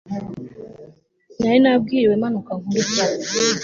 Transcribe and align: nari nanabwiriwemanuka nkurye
nari 1.39 1.57
nanabwiriwemanuka 1.61 2.51
nkurye 2.59 2.83